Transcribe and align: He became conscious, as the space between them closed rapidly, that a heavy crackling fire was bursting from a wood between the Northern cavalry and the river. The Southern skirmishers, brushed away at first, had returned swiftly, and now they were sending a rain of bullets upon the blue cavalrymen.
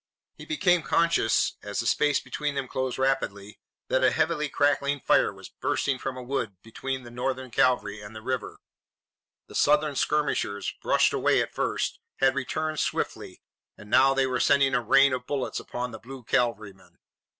He 0.33 0.45
became 0.47 0.81
conscious, 0.81 1.57
as 1.61 1.79
the 1.79 1.85
space 1.85 2.19
between 2.19 2.55
them 2.55 2.67
closed 2.67 2.97
rapidly, 2.97 3.59
that 3.87 4.03
a 4.03 4.09
heavy 4.09 4.49
crackling 4.49 4.99
fire 4.99 5.31
was 5.31 5.49
bursting 5.49 5.99
from 5.99 6.17
a 6.17 6.23
wood 6.23 6.55
between 6.63 7.03
the 7.03 7.11
Northern 7.11 7.51
cavalry 7.51 8.01
and 8.01 8.15
the 8.15 8.23
river. 8.23 8.57
The 9.45 9.53
Southern 9.53 9.95
skirmishers, 9.95 10.73
brushed 10.81 11.13
away 11.13 11.39
at 11.39 11.53
first, 11.53 11.99
had 12.15 12.33
returned 12.33 12.79
swiftly, 12.79 13.43
and 13.77 13.91
now 13.91 14.15
they 14.15 14.25
were 14.25 14.39
sending 14.39 14.73
a 14.73 14.81
rain 14.81 15.13
of 15.13 15.27
bullets 15.27 15.59
upon 15.59 15.91
the 15.91 15.99
blue 15.99 16.23
cavalrymen. 16.23 16.97